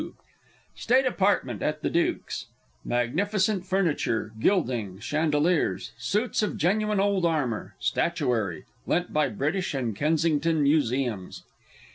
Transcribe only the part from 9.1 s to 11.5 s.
by British and Kensington Museums).